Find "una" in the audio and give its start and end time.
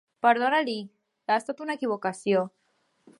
1.67-1.77